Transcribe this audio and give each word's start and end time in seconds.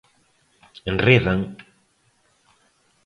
Enredan. 0.91 1.41